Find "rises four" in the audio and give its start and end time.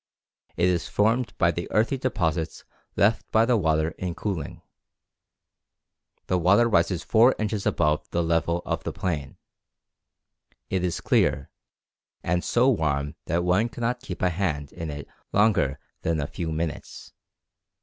6.67-7.35